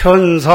[0.00, 0.50] 천사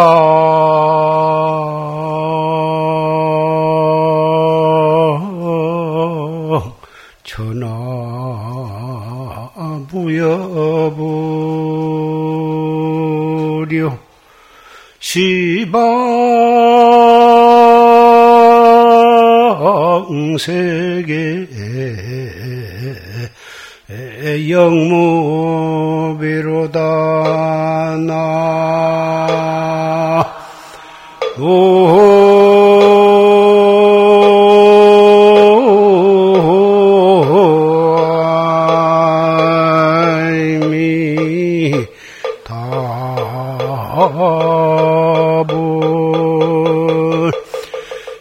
[44.14, 45.56] 답을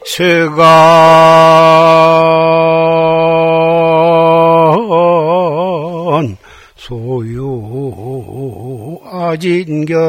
[0.05, 0.65] 세간
[6.77, 7.41] 소유
[9.11, 10.04] 아진견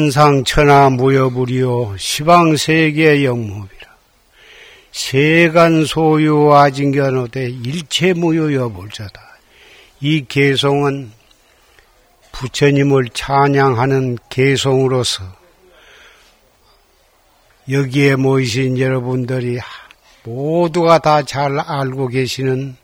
[0.00, 3.90] 천상천하 무여불이요 시방세계 영무비라
[4.92, 9.20] 세간 소유 아진견호대 일체 무유 여불자다.
[10.00, 11.12] 이 개송은
[12.32, 15.24] 부처님을 찬양하는 개송으로서
[17.68, 19.58] 여기에 모이신 여러분들이
[20.24, 22.74] 모두가 다 잘 알고 계시는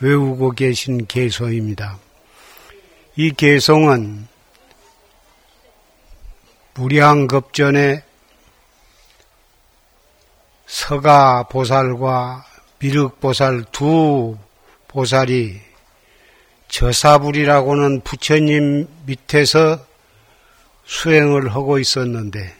[0.00, 1.98] 외우고 계신 개송입니다.
[3.16, 4.35] 이 개송은
[6.76, 8.02] 무량급전에
[10.66, 12.44] 서가 보살과
[12.78, 14.36] 미륵 보살 두
[14.86, 15.58] 보살이
[16.68, 19.86] 저사불이라고는 부처님 밑에서
[20.84, 22.54] 수행을 하고 있었는데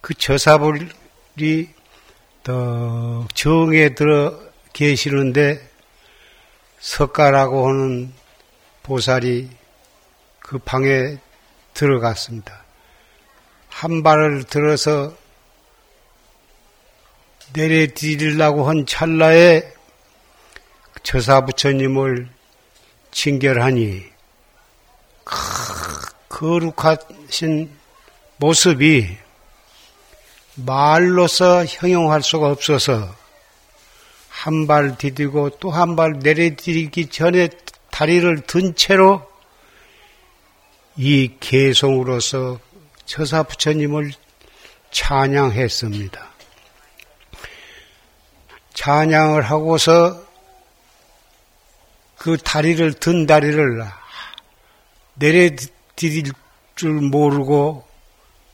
[0.00, 1.68] 그 저사불이
[2.42, 4.36] 더 정에 들어
[4.72, 5.70] 계시는데
[6.80, 8.12] 석가라고 하는
[8.82, 9.48] 보살이
[10.40, 11.18] 그 방에
[11.74, 12.61] 들어갔습니다.
[13.72, 15.12] 한 발을 들어서
[17.54, 19.62] 내려드리려고 한 찰나에
[21.02, 22.28] 저사 부처님을
[23.10, 24.04] 징결하니
[26.28, 27.70] 거룩하신
[28.36, 29.16] 모습이
[30.54, 33.14] 말로서 형용할 수가 없어서
[34.28, 37.48] 한 발 디디고 또 한 발 내려드리기 전에
[37.90, 39.26] 다리를 든 채로
[40.96, 42.58] 이 개송으로서
[43.06, 44.12] 처사 부처님을
[44.90, 46.28] 찬양했습니다.
[48.74, 50.22] 찬양을 하고서
[52.16, 53.84] 그 다리를 든 다리를
[55.14, 56.32] 내려드릴
[56.76, 57.86] 줄 모르고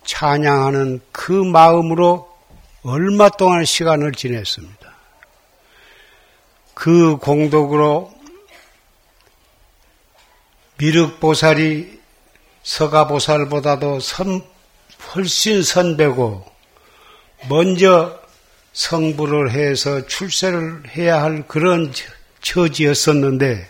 [0.04, 2.34] 찬양하는 그 마음으로
[2.82, 4.78] 얼마 동안 시간을 지냈습니다.
[6.74, 8.12] 그 공덕으로
[10.78, 11.97] 미륵보살이
[12.68, 14.42] 서가보살보다도 선,
[15.14, 16.44] 훨씬 선배고
[17.48, 18.20] 먼저
[18.74, 21.92] 성불을 해서 출세를 해야 할 그런
[22.42, 23.66] 처지였었는데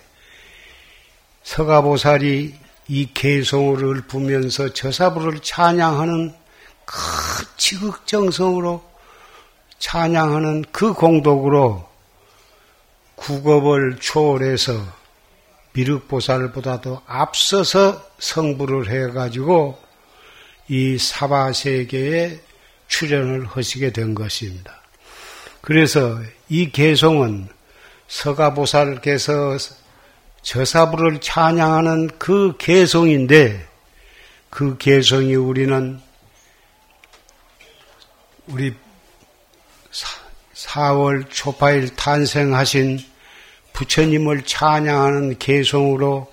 [1.44, 2.54] 서가보살이
[2.88, 6.34] 이 개송을 부면서 저사부를 찬양하는
[6.84, 6.96] 그
[7.56, 8.82] 지극정성으로
[9.78, 11.88] 찬양하는 그 공덕으로
[13.14, 14.98] 국업을 초월해서
[15.78, 19.78] 미륵보살보다도 앞서서 성불을 해가지고
[20.68, 22.40] 이 사바세계에
[22.88, 24.80] 출연을 하시게 된 것입니다.
[25.60, 27.48] 그래서 이 개송은
[28.08, 29.56] 서가보살께서
[30.42, 33.66] 저사부를 찬양하는 그 개송인데
[34.50, 36.00] 그 개송이 우리는
[38.46, 38.74] 우리
[40.54, 42.98] 4월 초파일 탄생하신
[43.78, 46.32] 부처님을 찬양하는 개송으로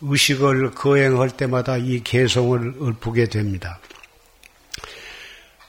[0.00, 3.78] 의식을 거행할 때마다 이 개송을 읊게 됩니다.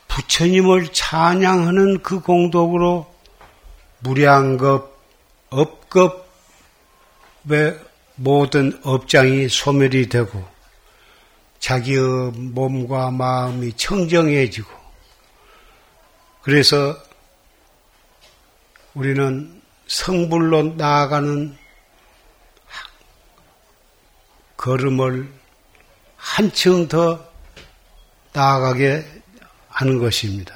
[0.07, 3.05] 부처님을 찬양하는 그 공덕으로
[3.99, 4.97] 무량급,
[5.51, 6.09] 업급의
[8.15, 10.43] 모든 업장이 소멸이 되고
[11.59, 14.71] 자기의 몸과 마음이 청정해지고
[16.41, 16.97] 그래서
[18.95, 19.58] 우리는
[19.89, 21.57] 성불로 나아가는
[24.55, 25.27] 걸음을
[26.15, 27.27] 한층 더
[28.31, 29.03] 나아가게
[29.69, 30.55] 하는 것입니다.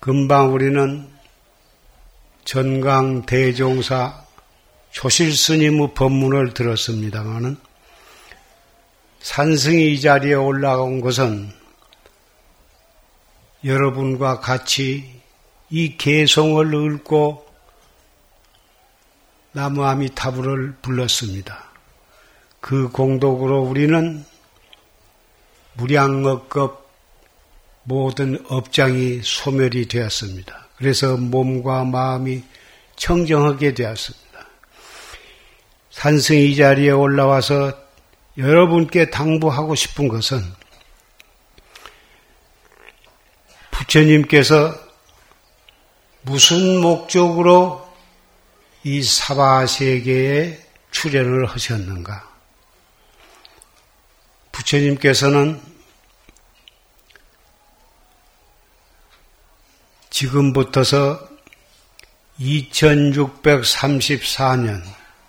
[0.00, 1.06] 금방 우리는
[2.44, 4.24] 전강 대종사
[4.90, 7.58] 조실 스님의 법문을 들었습니다마는
[9.20, 11.52] 산승이 이 자리에 올라온 것은
[13.64, 15.20] 여러분과 같이
[15.68, 17.47] 이 개성을 읊고
[19.52, 21.64] 나무 아미타불을 불렀습니다.
[22.60, 24.24] 그 공덕으로 우리는
[25.74, 26.86] 무량업급
[27.84, 30.66] 모든 업장이 소멸이 되었습니다.
[30.76, 32.44] 그래서 몸과 마음이
[32.96, 34.28] 청정하게 되었습니다.
[35.90, 37.72] 산승이 이 자리에 올라와서
[38.36, 40.42] 여러분께 당부하고 싶은 것은
[43.70, 44.74] 부처님께서
[46.22, 47.87] 무슨 목적으로
[48.90, 50.58] 이 사바 세계에
[50.92, 52.26] 출연을 하셨는가?
[54.50, 55.60] 부처님께서는
[60.08, 61.28] 지금부터서
[62.40, 64.82] 2634년,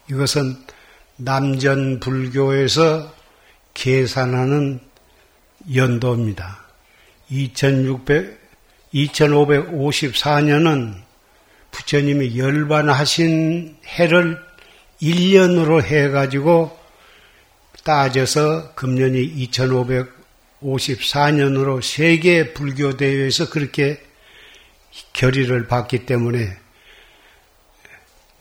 [0.09, 0.65] 이것은
[1.17, 3.13] 남전 불교에서
[3.73, 4.79] 계산하는
[5.75, 6.63] 연도입니다.
[7.29, 8.39] 2600,
[8.93, 11.08] 2554년은
[11.71, 14.39] 부처님이 열반하신 해를
[15.01, 16.77] 1년으로 해가지고
[17.83, 23.99] 따져서 금년이 2554년으로 세계 불교 대회에서 그렇게
[25.13, 26.57] 결의를 받기 때문에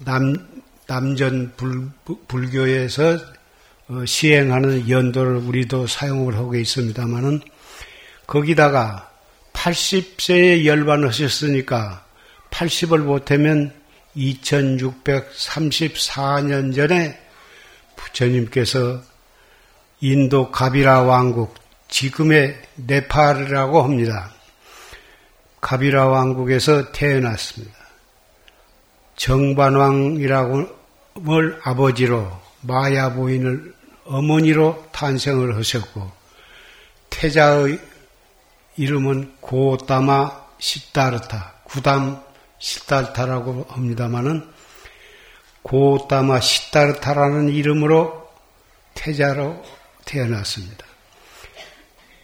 [0.05, 0.35] 남,
[0.87, 1.91] 남전 불,
[2.27, 3.19] 불교에서
[3.89, 7.41] 어, 시행하는 연도를 우리도 사용을 하고 있습니다만은
[8.27, 9.11] 거기다가
[9.55, 12.05] 80세에 열반하셨으니까
[12.51, 13.73] 80을 못하면
[14.17, 17.21] 2634년 전에
[17.97, 19.03] 부처님께서
[20.01, 21.55] 인도 가비라 왕국,
[21.89, 24.33] 지금의 네팔이라고 합니다.
[25.61, 27.77] 가비라 왕국에서 태어났습니다.
[29.17, 30.79] 정반왕이라고
[31.29, 32.31] 을 아버지로
[32.61, 33.75] 마야 부인을
[34.05, 36.13] 어머니로 탄생을 하셨고
[37.11, 37.81] 태자의
[38.77, 40.31] 이름은 고다마
[40.61, 42.23] 시다르타, 구담
[42.59, 44.49] 시다르타라고 합니다마는
[45.63, 48.29] 고다마 시다르타라는 이름으로
[48.95, 49.63] 태자로
[50.05, 50.87] 태어났습니다.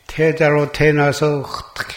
[0.06, 1.94] 태자로 태어나서 어떻게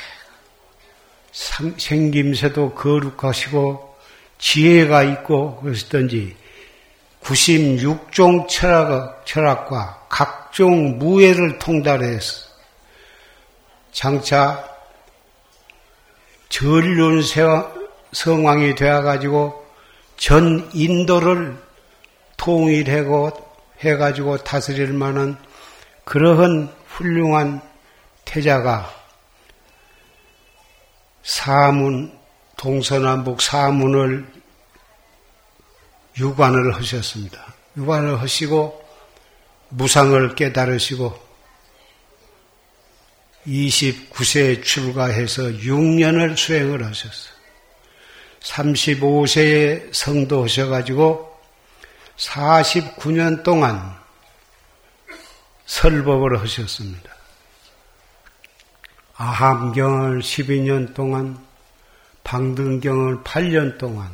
[1.78, 3.96] 생김새도 거룩하시고
[4.40, 6.36] 지혜가 있고 그러시던지
[7.24, 12.48] 96종 철학, 철학과 각종 무예를 통달해서
[13.92, 14.64] 장차
[16.50, 17.22] 전륜
[18.12, 19.66] 성왕이 되어가지고
[20.18, 21.58] 전 인도를
[22.38, 23.32] 통일하고
[23.80, 25.38] 해가지고 다스릴 만한
[26.06, 27.62] 그러한 훌륭한
[28.26, 28.94] 태자가
[31.24, 32.18] 사문,
[32.58, 34.26] 동서남북 사문을
[36.18, 37.54] 유관을 하셨습니다.
[37.76, 38.84] 유관을 하시고
[39.70, 41.28] 무상을 깨달으시고
[43.46, 47.37] 29세에 출가해서 6년을 수행을 하셨어요.
[48.42, 51.38] 35세에 성도하셔가지고
[52.18, 53.98] 49년 동안
[55.66, 57.12] 설법을 하셨습니다.
[59.16, 61.44] 아함경을 12년 동안,
[62.24, 64.12] 방등경을 8년 동안,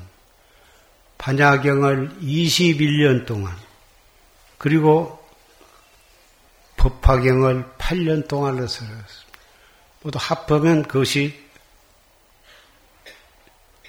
[1.18, 3.56] 반야경을 21년 동안,
[4.58, 5.22] 그리고
[6.78, 9.24] 법화경을 8년 동안 설했습니다.
[10.02, 11.43] 모두 합하면 그것이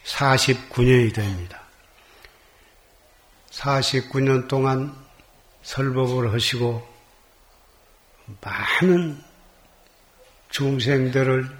[0.05, 1.61] 49년이 됩니다.
[3.51, 4.95] 49년 동안
[5.63, 6.87] 설법을 하시고
[8.41, 9.23] 많은
[10.51, 11.51] 중생들을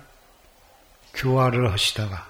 [1.15, 2.29] 교화를 하시다가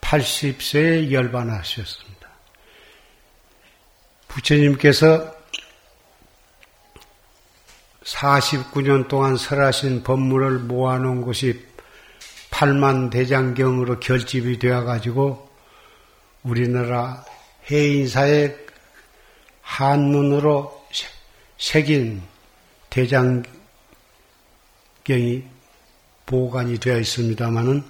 [0.00, 2.28] 80세에 열반하셨습니다.
[4.28, 5.34] 부처님께서
[8.04, 11.64] 49년 동안 설하신 법문을 모아놓은 것이
[12.50, 15.49] 8만 대장경으로 결집이 되어가지고
[16.42, 17.24] 우리나라
[17.70, 18.56] 해인사의
[19.62, 20.80] 한문으로
[21.58, 22.22] 새긴
[22.88, 23.44] 대장경이
[26.26, 27.84] 보관이 되어 있습니다마는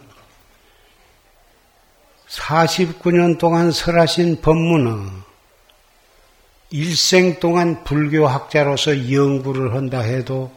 [2.29, 5.21] 49년 동안 설하신 법문은
[6.71, 10.53] 일생 동안 불교학자로서 연구를 한다 해도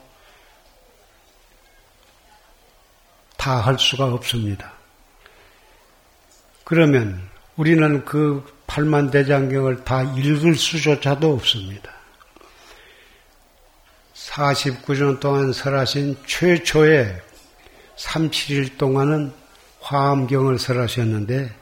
[3.38, 4.72] 다 할 수가 없습니다.
[6.64, 11.94] 그러면 우리는 그 팔만 대장경을 다 읽을 수조차도 없습니다.
[14.16, 17.22] 49년 동안 설하신 최초의
[17.98, 19.32] 37일 동안은
[19.82, 21.54] 화엄경을 설하셨는데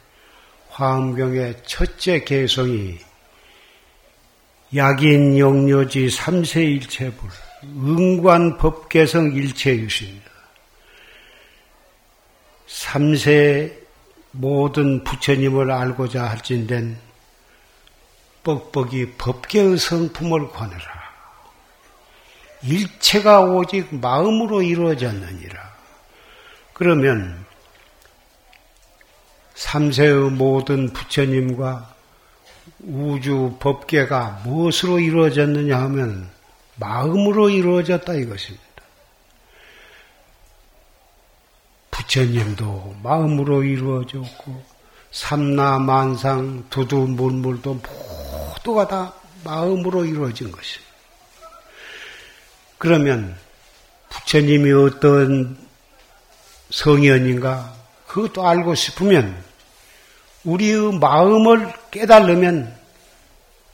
[0.69, 2.98] 화엄경의 첫째 개성이
[4.74, 7.29] 약인 영료지 삼세일체불
[7.63, 10.31] 응관 법개성 일체유십니다.
[12.67, 13.80] 삼세
[14.31, 16.97] 모든 부처님을 알고자 할진된
[18.43, 21.01] 뻑뻑이 법계의 성품을 관해라.
[22.63, 25.71] 일체가 오직 마음으로 이루어졌느니라.
[26.73, 27.45] 그러면
[29.55, 31.93] 삼세의 모든 부처님과
[32.79, 36.29] 우주 법계가 무엇으로 이루어졌느냐 하면
[36.77, 38.70] 마음으로 이루어졌다 이것입니다.
[42.11, 44.63] 부처님도 마음으로 이루어졌고
[45.11, 49.13] 삼라만상 두두 물물도 모두가 다
[49.45, 50.91] 마음으로 이루어진 것입니다.
[52.77, 53.37] 그러면
[54.09, 55.57] 부처님이 어떤
[56.69, 57.73] 성현인가
[58.07, 59.41] 그것도 알고 싶으면
[60.43, 62.75] 우리의 마음을 깨달으면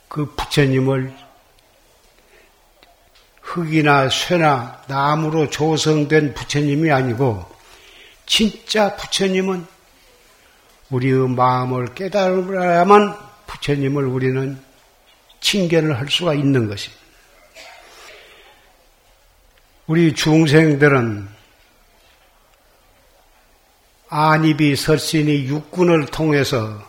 [0.08, 1.12] 그 부처님을
[3.40, 7.57] 흙이나 쇠나 나무로 조성된 부처님이 아니고
[8.28, 9.66] 진짜 부처님은
[10.90, 13.16] 우리의 마음을 깨달아야만
[13.46, 14.62] 부처님을 우리는
[15.40, 17.02] 칭견을 할 수가 있는 것입니다.
[19.86, 21.28] 우리 중생들은
[24.10, 26.86] 안입이 설신이 육군을 통해서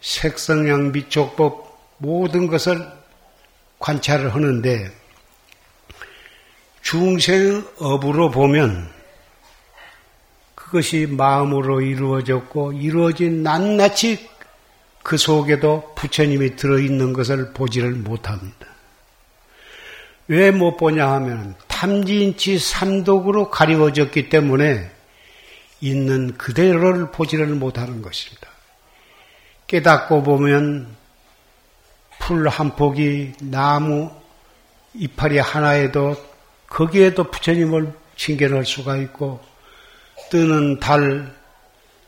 [0.00, 2.90] 색성양 미촉법 모든 것을
[3.78, 4.90] 관찰을 하는데
[6.82, 8.93] 중생의 업으로 보면
[10.64, 14.30] 그것이 마음으로 이루어졌고 이루어진 낱낱이
[15.02, 18.66] 그 속에도 부처님이 들어있는 것을 보지를 못합니다.
[20.26, 24.90] 왜 못 보냐 하면 탐진치 삼독으로 가리워졌기 때문에
[25.82, 28.48] 있는 그대로를 보지를 못하는 것입니다.
[29.66, 30.96] 깨닫고 보면
[32.20, 34.10] 풀 한 폭이 나무
[34.94, 36.16] 이파리 하나에도
[36.68, 39.40] 거기에도 부처님을 칭견할 수가 있고
[40.30, 41.34] 뜨는 달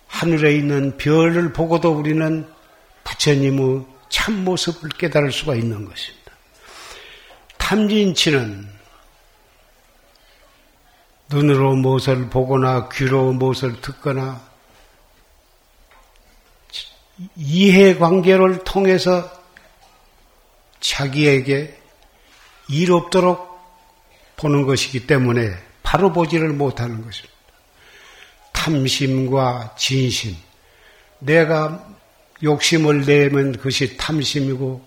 [0.07, 2.49] 하늘에 있는 별을 보고도 우리는
[3.05, 6.33] 부처님의 참모습을 깨달을 수가 있는 것입니다.
[7.59, 8.69] 탐진치는
[11.29, 14.41] 눈으로 무엇을 보거나 귀로 무엇을 듣거나
[17.35, 19.31] 이해관계를 통해서
[20.81, 21.81] 자기에게
[22.69, 23.57] 일 없도록
[24.37, 27.36] 보는 것이기 때문에 바로 보지를 못하는 것입니다.
[28.67, 30.35] 탐심과 진심.
[31.21, 31.87] 내가
[32.43, 34.85] 욕심을 내면 그것이 탐심이고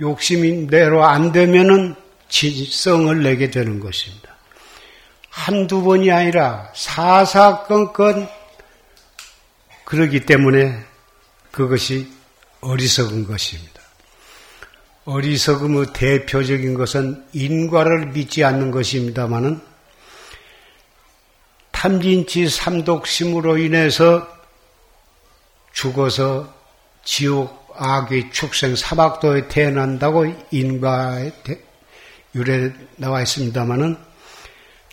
[0.00, 1.96] 욕심이 내로 안 되면은
[2.28, 4.30] 진성을 내게 되는 것입니다.
[5.28, 8.28] 한두 번이 아니라 사사건건
[9.84, 10.80] 그러기 때문에
[11.50, 12.08] 그것이
[12.60, 13.80] 어리석은 것입니다.
[15.04, 19.69] 어리석음의 대표적인 것은 인과를 믿지 않는 것입니다마는
[21.80, 24.28] 탐진치 삼독심으로 인해서
[25.72, 26.52] 죽어서
[27.04, 31.32] 지옥 악의 축생 사막도에 태어난다고 인과에
[32.34, 33.96] 유래 나와 있습니다마는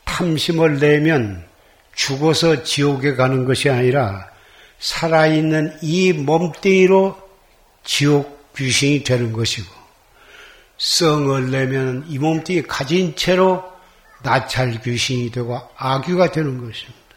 [0.05, 1.45] 탐심을 내면
[1.93, 4.25] 죽어서 지옥에 가는 것이 아니라
[4.79, 7.17] 살아있는 이 몸뚱이로
[7.83, 9.67] 지옥 귀신이 되는 것이고
[10.77, 13.76] 성을 내면 이 몸뚱이 가진 채로
[14.23, 17.07] 나찰 귀신이 되고 악귀가 되는 것입니다.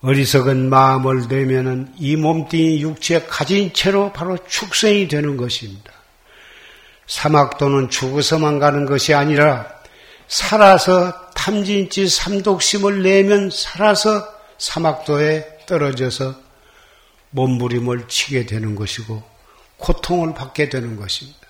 [0.00, 5.92] 어리석은 마음을 내면은 이 몸뚱이 육체 가진 채로 바로 축생이 되는 것입니다.
[7.08, 9.66] 사막도는 죽어서만 가는 것이 아니라
[10.28, 16.34] 살아서 탐진치 삼독심을 내면 살아서 사막도에 떨어져서
[17.30, 19.22] 몸부림을 치게 되는 것이고
[19.78, 21.47] 고통을 받게 되는 것입니다.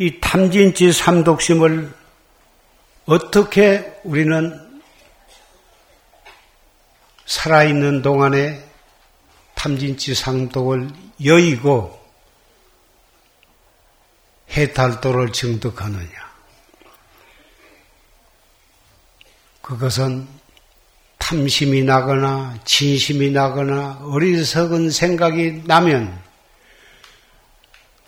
[0.00, 1.92] 이 탐진치 삼독심을
[3.06, 4.80] 어떻게 우리는
[7.26, 8.64] 살아있는 동안에
[9.56, 10.88] 탐진치 삼독을
[11.24, 11.98] 여의고
[14.50, 16.28] 해탈도를 증득하느냐.
[19.60, 20.28] 그것은
[21.18, 26.27] 탐심이 나거나 진심이 나거나 어리석은 생각이 나면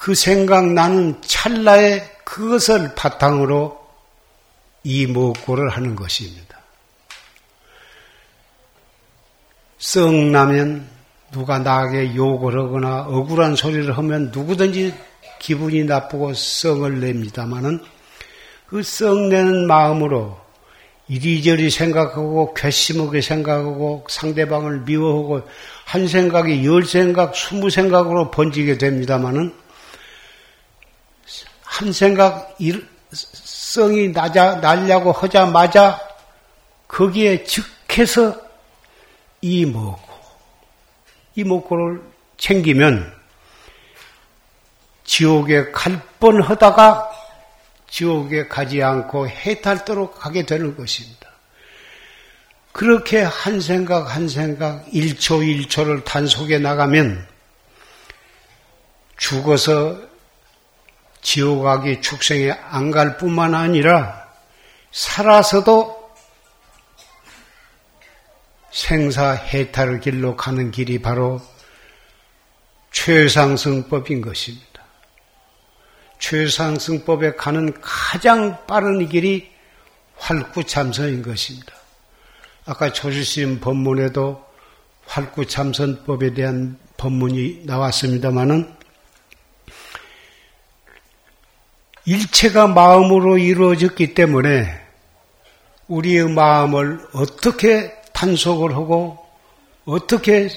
[0.01, 3.79] 그 생각 나는 찰나에 그것을 바탕으로
[4.83, 6.59] 이 목고를 하는 것입니다.
[9.77, 10.89] 썩 나면
[11.33, 14.95] 누가 나에게 욕을 하거나 억울한 소리를 하면 누구든지
[15.39, 17.85] 기분이 나쁘고 썽을 냅니다마는
[18.69, 20.41] 그 썽내는 마음으로
[21.09, 25.43] 이리저리 생각하고 괘씸하게 생각하고 상대방을 미워하고
[25.85, 29.61] 한 생각이 열 생각, 스무 생각으로 번지게 됩니다마는
[31.71, 32.59] 한 생각
[33.13, 36.01] 성이 나자, 날려고 하자마자
[36.89, 38.37] 거기에 즉해서
[39.41, 40.03] 이먹고
[41.37, 42.03] 이먹고를
[42.37, 43.15] 챙기면
[45.05, 47.11] 지옥에 갈 뻔 하다가
[47.89, 51.31] 지옥에 가지 않고 해탈도록 가게 되는 것입니다.
[52.73, 57.27] 그렇게 한 생각 한 생각 1초 1초를 단속해 나가면
[59.17, 60.10] 죽어서
[61.23, 64.29] 지옥 가기 축생에 안 갈 뿐만 아니라
[64.91, 66.01] 살아서도
[68.73, 71.41] 생사 해탈의 길로 가는 길이 바로
[72.93, 74.67] 최상승법인 것입니다.
[76.19, 79.51] 최상승법에 가는 가장 빠른 길이
[80.17, 81.73] 활구참선인 것입니다.
[82.67, 84.45] 아까 조주심 법문에도
[85.07, 88.80] 활구참선법에 대한 법문이 나왔습니다마는
[92.11, 94.85] 일체가 마음으로 이루어졌기 때문에
[95.87, 99.25] 우리의 마음을 어떻게 단속을 하고
[99.85, 100.49] 어떻게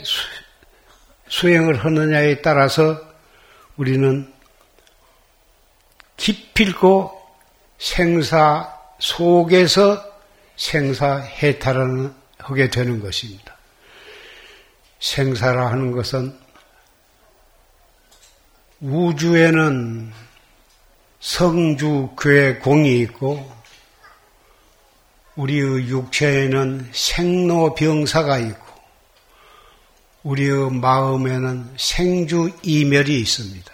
[1.27, 2.99] 수행을 하느냐에 따라서
[3.77, 4.33] 우리는
[6.17, 7.21] 기필고
[7.77, 10.03] 생사 속에서
[10.55, 13.55] 생사 해탈을 하게 되는 것입니다.
[14.99, 16.35] 생사라 하는 것은
[18.81, 20.32] 우주에는
[21.23, 23.49] 성주 괴 공이 있고
[25.37, 28.65] 우리의 육체에는 생로병사가 있고
[30.23, 33.71] 우리의 마음에는 생주 이멸이 있습니다.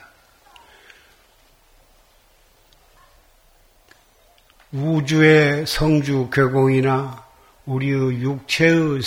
[4.71, 7.25] 우주의 성주 괴공이나
[7.65, 9.01] 우리의 육체의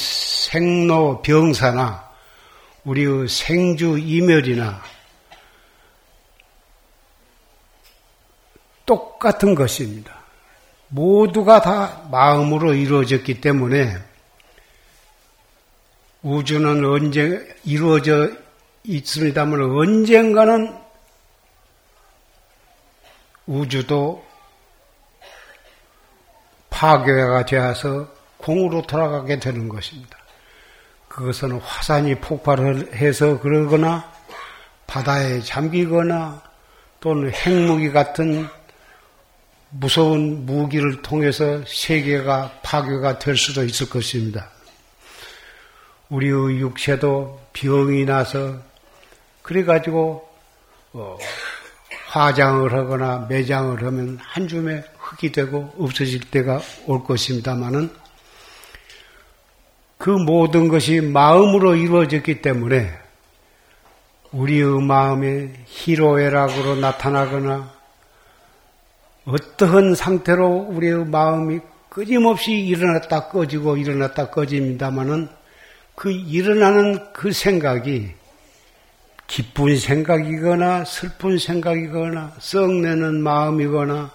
[0.51, 2.11] 생로병사나
[2.83, 4.83] 우리의 생주 이멸이나
[8.87, 10.23] 똑같은 것입니다.
[10.89, 13.97] 모두가 다 마음으로 이루어졌기 때문에
[16.23, 18.31] 우주는 언제 이루어져
[18.85, 20.77] 있습니다만 언젠가는
[23.47, 24.25] 우주도
[26.71, 30.17] 파괴가 되어서 공으로 돌아가게 되는 것입니다.
[31.09, 34.11] 그것은 화산이 폭발을 해서 그러거나
[34.87, 36.43] 바다에 잠기거나
[37.01, 38.49] 또는 핵무기 같은
[39.75, 44.51] 무서운 무기를 통해서 세계가 파괴가 될 수도 있을 것입니다.
[46.11, 48.59] 우리의 육체도 병이 나서
[49.41, 50.29] 그래가지고
[50.93, 51.19] 어,
[52.09, 57.91] 화장을 하거나 매장을 하면 한 줌에 흙이 되고 없어질 때가 올 것입니다만은
[59.97, 62.93] 그 모든 것이 마음으로 이루어졌기 때문에
[64.33, 67.82] 우리의 마음에 희로애락으로 나타나거나
[69.25, 75.29] 어떠한 상태로 우리의 마음이 끊임없이 일어났다 꺼지고 일어났다 꺼집니다마는
[75.95, 78.15] 그 일어나는 그 생각이
[79.27, 84.11] 기쁜 생각이거나 슬픈 생각이거나 썩내는 마음이거나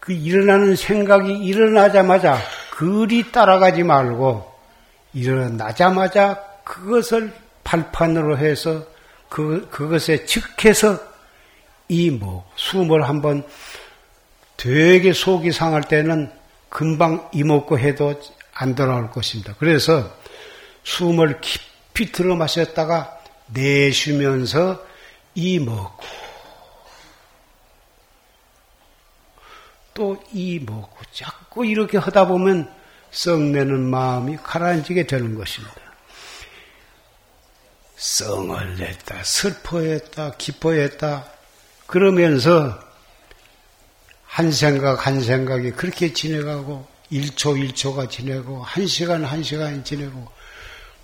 [0.00, 2.38] 그 일어나는 생각이 일어나자마자
[2.70, 4.50] 그리 따라가지 말고
[5.12, 7.32] 일어나자마자 그것을
[7.64, 8.84] 발판으로 해서
[9.28, 10.98] 그, 그것에 즉해서
[11.88, 13.46] 이 뭐 숨을 한번
[14.56, 16.32] 되게 속이 상할 때는
[16.68, 18.20] 금방 이먹고 해도
[18.54, 19.54] 안 돌아올 것입니다.
[19.58, 20.10] 그래서
[20.84, 23.18] 숨을 깊이 들어 마셨다가
[23.48, 24.84] 내쉬면서
[25.34, 26.04] 이먹고
[29.94, 32.70] 또 이먹고 자꾸 이렇게 하다 보면
[33.10, 35.74] 썩내는 마음이 가라앉게 되는 것입니다.
[37.96, 41.24] 썽을 냈다, 슬퍼했다, 기뻐했다,
[41.86, 42.78] 그러면서
[44.24, 50.28] 한 생각 한 생각이 그렇게 지내가고 1초 1초가 지내고 1시간 1시간이 지내고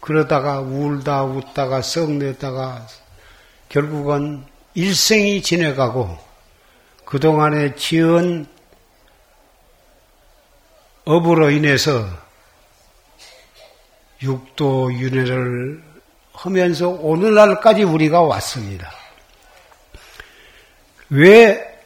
[0.00, 2.86] 그러다가 울다 웃다가 썩내다가
[3.68, 6.18] 결국은 일생이 지내가고
[7.04, 8.46] 그동안에 지은
[11.04, 12.06] 업으로 인해서
[14.22, 15.82] 육도 윤회를
[16.32, 19.01] 하면서 오늘날까지 우리가 왔습니다.
[21.12, 21.78] 왜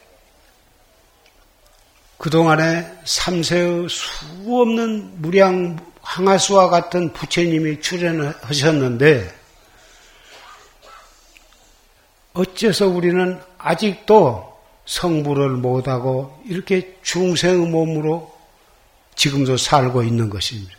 [2.16, 4.08] 그동안에 삼세의 수
[4.46, 9.34] 없는 무량 항아수와 같은 부처님이 출연하셨는데
[12.34, 18.32] 어째서 우리는 아직도 성불을 못하고 이렇게 중생의 몸으로
[19.16, 20.72] 지금도 살고 있는 것입니다.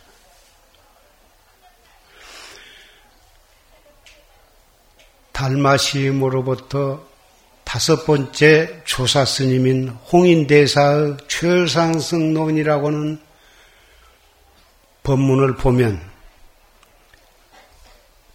[5.32, 7.17] 달마시임으로부터
[7.68, 13.20] 다섯 번째 조사 스님인 홍인대사의 최상승론이라고는
[15.02, 16.00] 법문을 보면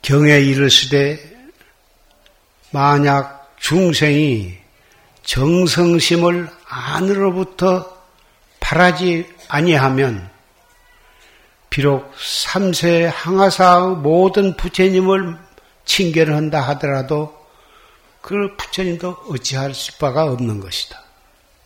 [0.03, 1.47] 경에 이르시되
[2.69, 4.55] 만약 중생이
[5.23, 7.91] 정성심을 안으로부터
[8.59, 10.29] 바라지 아니하면
[11.71, 15.39] 비록 삼세 항하사의 모든 부처님을
[15.85, 17.42] 칭결한다 하더라도
[18.23, 21.03] 그 부처님도 어찌할 바가 없는 것이다.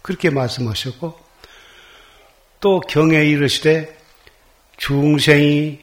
[0.02, 1.16] 그렇게 말씀하셨고
[2.60, 3.96] 또 경에 이르시되
[4.78, 5.80] 중생이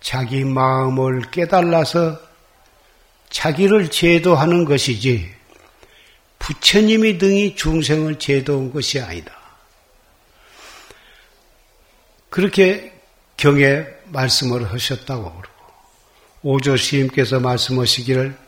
[0.00, 2.20] 자기 마음을 깨달아서
[3.30, 5.28] 자기를 제도하는 것이지
[6.38, 9.36] 부처님이 등이 중생을 제도한 것이 아니다.
[12.30, 12.92] 그렇게
[13.36, 15.72] 경에 말씀을 하셨다고 그러고
[16.42, 18.45] 오조 시임께서 말씀하시기를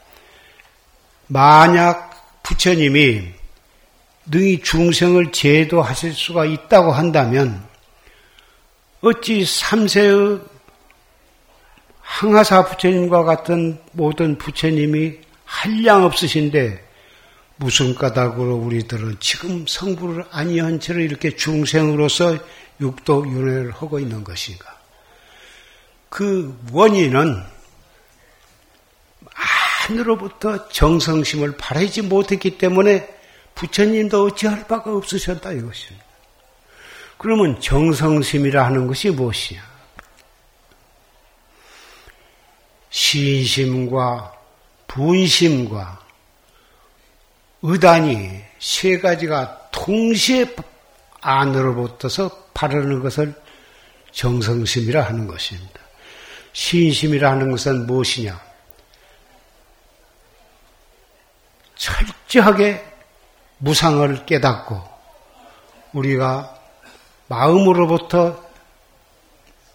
[1.28, 3.28] 만약 부처님이
[4.26, 7.66] 능히 중생을 제도하실 수가 있다고 한다면
[9.00, 10.40] 어찌 삼세의
[12.00, 16.86] 항하사 부처님과 같은 모든 부처님이 한량 없으신데
[17.56, 22.38] 무슨 까닭으로 우리들은 지금 성부를 아니한 채로 이렇게 중생으로서
[22.80, 24.78] 육도 윤회를 하고 있는 것인가?
[26.08, 27.42] 그 원인은
[29.88, 33.08] 하늘로부터 정성심을 바라지 못했기 때문에
[33.54, 36.04] 부처님도 어찌할 바가 없으셨다 이것입니다.
[37.16, 39.66] 그러면 정성심이라 하는 것이 무엇이냐?
[42.90, 44.34] 신심과
[44.86, 46.00] 분심과
[47.62, 50.54] 의단이 세 가지가 동시에
[51.20, 53.34] 안으로부터서 바르는 것을
[54.12, 55.80] 정성심이라 하는 것입니다.
[56.52, 58.47] 신심이라 하는 것은 무엇이냐?
[61.78, 62.84] 철저하게
[63.58, 64.82] 무상을 깨닫고
[65.92, 66.54] 우리가
[67.28, 68.42] 마음으로부터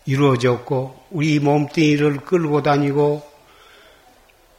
[0.05, 3.31] 이루어졌고 우리 몸뚱이를 끌고 다니고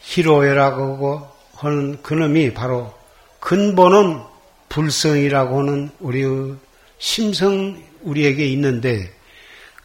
[0.01, 2.95] 희로애라고 하는 그놈이 바로
[3.41, 4.23] 근본은
[4.71, 6.57] 불성이라고 하는 우리의
[6.99, 9.13] 심성 우리에게 있는데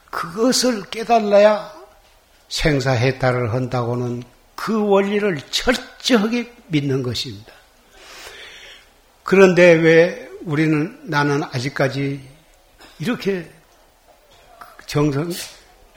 [0.09, 1.71] 그것을 깨달아야
[2.47, 4.23] 생사해탈을 한다고는
[4.55, 7.53] 그 원리를 철 저하게 믿는 것입니다.
[9.23, 12.19] 그런데 왜 우리는 나는 아직까지
[12.99, 13.49] 이렇게
[14.85, 15.31] 정성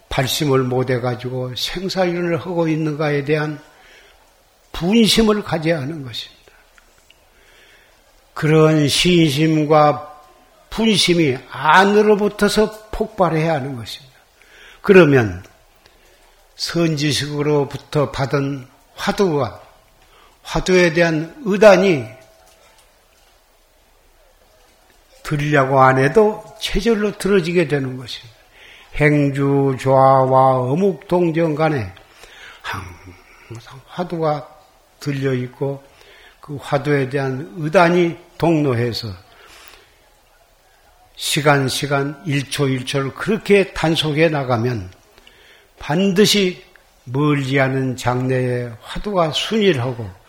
[0.09, 3.59] 발심을 못해 가지고 생사윤을 하고 있는가에 대한
[4.73, 6.43] 분심을 가져야 하는 것입니다.
[8.35, 10.11] 그런 신심과
[10.69, 14.13] 분심이 안으로부터서 폭발해야 하는 것입니다.
[14.83, 15.43] 그러면
[16.57, 19.62] 선지식으로부터 받은 화두와
[20.43, 22.07] 화두에 대한 의단이
[25.23, 28.37] 들려고 안 해도 체절로 들어지게 되는 것입니다.
[28.97, 31.93] 행주 좌와 어묵 동정 간에
[32.61, 34.49] 항상 화두가
[35.01, 35.83] 들려 있고
[36.41, 39.09] 그 화두에 대한 의단이 동로해서
[41.17, 44.91] 시간 시간 1초 1초를 그렇게 단속해 나가면
[45.79, 46.65] 반드시
[47.05, 50.22] 멀지 않은 장래에 화두가 순일하고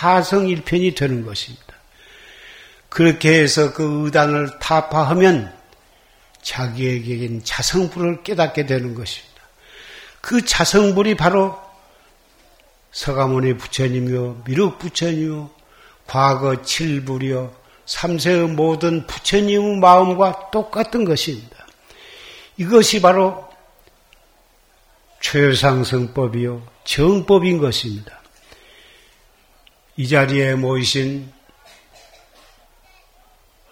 [0.00, 1.66] 타성일편이 되는 것입니다.
[2.88, 5.52] 그렇게 해서 그 의단을 타파하면
[6.40, 9.42] 자기에게는 자성불을 깨닫게 되는 것입니다.
[10.22, 11.60] 그 자성불이 바로
[12.92, 15.50] 서가모니 부처님이요, 미륵 부처님이요,
[16.06, 21.66] 과거 칠불이요, 삼세의 모든 부처님의 마음과 똑같은 것입니다.
[22.56, 23.46] 이것이 바로
[25.20, 28.19] 최상승법이요, 정법인 것입니다.
[30.00, 31.30] 이 자리에 모이신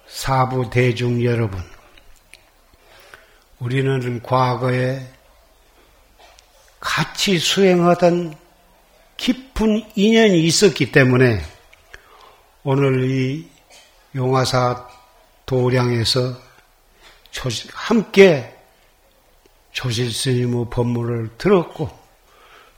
[0.07, 1.59] 사부 대중 여러분,
[3.59, 5.11] 우리는 과거에
[6.81, 8.37] 같이 수행하던
[9.17, 11.41] 깊은 인연이 있었기 때문에
[12.62, 13.49] 오늘 이
[14.14, 14.87] 용화사
[15.47, 16.37] 도량에서
[17.73, 18.55] 함께
[19.73, 21.88] 조실 스님의 법문을 들었고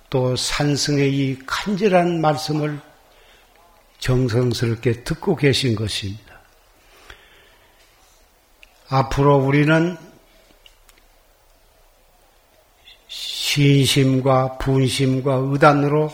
[0.09, 2.90] 또 산승의 이 간절한 말씀을
[4.01, 6.41] 정성스럽게 듣고 계신 것입니다.
[8.89, 9.97] 앞으로 우리는
[13.09, 16.13] 신심과 분심과 의단으로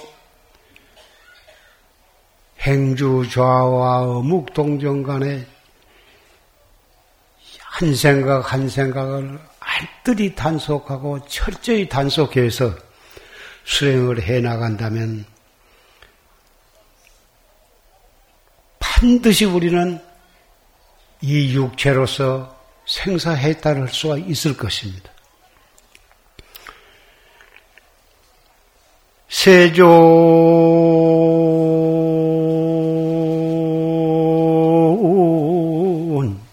[2.60, 5.46] 행주 좌와 어묵 동정 간에
[7.60, 12.74] 한 생각 한 생각을 알뜰히 단속하고 철저히 단속해서
[13.64, 15.24] 수행을 해 나간다면
[18.98, 20.00] 반드시 우리는
[21.20, 22.56] 이 육체로서
[22.86, 25.10] 생사해탈 할 수가 있을 것입니다.
[29.28, 29.84] 세존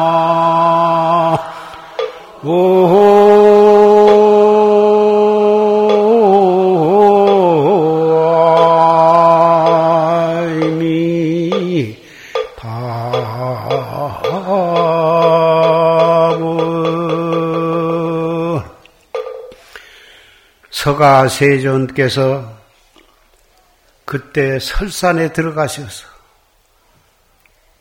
[20.86, 22.62] 서가 세존께서
[24.06, 26.06] 그때 설산에 들어가셔서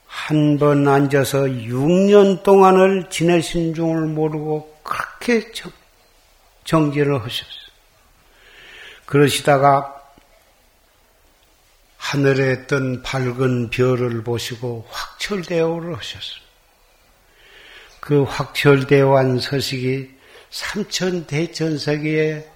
[0.06, 5.52] 한 번 앉아서 6년 동안을 지내신 중을 모르고 그렇게
[6.64, 7.64] 정진을 하셨어요.
[9.04, 10.02] 그러시다가
[11.98, 16.42] 하늘에 뜬 밝은 별을 보시고 확철대오를 하셨어요.
[18.00, 20.10] 그 확철대오한 서식이
[20.48, 22.53] 삼천대천세기에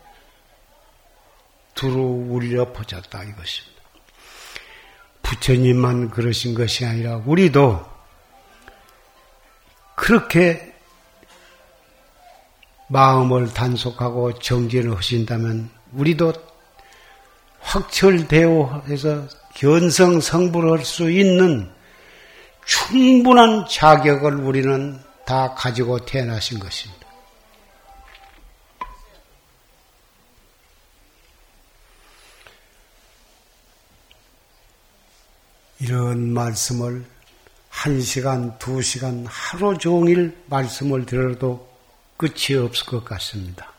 [1.78, 3.78] 두루 울려 퍼졌다 이것입니다.
[5.22, 7.86] 부처님만 그러신 것이 아니라 우리도
[9.94, 10.74] 그렇게
[12.88, 16.32] 마음을 단속하고 정진을 하신다면 우리도
[17.60, 21.70] 확철대오해서 견성 성불할 수 있는
[22.66, 27.07] 충분한 자격을 우리는 다 가지고 태어나신 것입니다.
[35.88, 37.02] 이런 말씀을
[37.70, 41.66] 한 시간, 두 시간, 하루 종일 말씀을 들어도
[42.18, 43.72] 끝이 없을 것 같습니다.